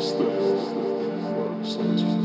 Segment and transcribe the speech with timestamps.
[0.00, 0.30] step,
[1.64, 2.17] step, step,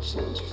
[0.00, 0.44] 神权